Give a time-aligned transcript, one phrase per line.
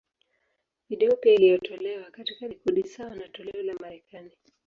[0.89, 4.31] Video pia iliyotolewa, katika rekodi sawa na toleo la Marekani.